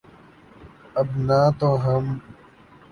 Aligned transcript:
اب 0.95 1.07
نہ 1.27 1.39
تو 1.59 1.69
ہم 1.83 2.05